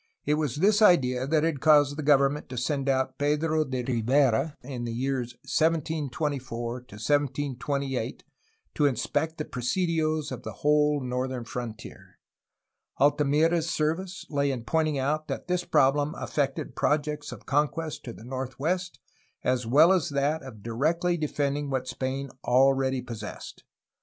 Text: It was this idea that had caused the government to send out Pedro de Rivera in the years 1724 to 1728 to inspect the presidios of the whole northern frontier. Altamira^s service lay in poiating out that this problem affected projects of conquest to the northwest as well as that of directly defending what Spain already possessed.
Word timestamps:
It 0.25 0.33
was 0.33 0.55
this 0.55 0.81
idea 0.81 1.27
that 1.27 1.43
had 1.43 1.59
caused 1.59 1.95
the 1.95 2.01
government 2.01 2.49
to 2.49 2.57
send 2.57 2.89
out 2.89 3.19
Pedro 3.19 3.63
de 3.63 3.83
Rivera 3.83 4.57
in 4.63 4.83
the 4.83 4.91
years 4.91 5.33
1724 5.43 6.79
to 6.81 6.95
1728 6.95 8.23
to 8.73 8.87
inspect 8.87 9.37
the 9.37 9.45
presidios 9.45 10.31
of 10.31 10.41
the 10.41 10.53
whole 10.63 11.01
northern 11.01 11.45
frontier. 11.45 12.17
Altamira^s 12.99 13.69
service 13.69 14.25
lay 14.27 14.49
in 14.49 14.63
poiating 14.65 14.97
out 14.97 15.27
that 15.27 15.47
this 15.47 15.65
problem 15.65 16.15
affected 16.15 16.75
projects 16.75 17.31
of 17.31 17.45
conquest 17.45 18.03
to 18.05 18.11
the 18.11 18.25
northwest 18.25 18.99
as 19.43 19.67
well 19.67 19.93
as 19.93 20.09
that 20.09 20.41
of 20.41 20.63
directly 20.63 21.15
defending 21.15 21.69
what 21.69 21.87
Spain 21.87 22.31
already 22.43 23.03
possessed. 23.03 23.63